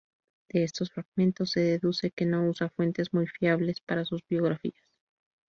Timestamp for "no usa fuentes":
2.25-3.13